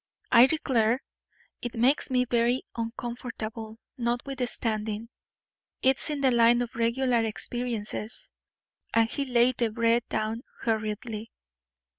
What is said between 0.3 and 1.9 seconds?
"I declare, it